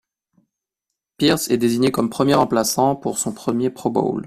[1.17, 4.19] Pierce est désigné comme premier remplaçant pour son premier Pro Bowl.